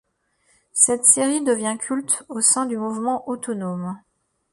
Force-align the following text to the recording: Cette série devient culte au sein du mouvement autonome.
Cette 0.73 1.05
série 1.05 1.43
devient 1.43 1.77
culte 1.79 2.23
au 2.27 2.41
sein 2.41 2.65
du 2.65 2.75
mouvement 2.75 3.29
autonome. 3.29 4.01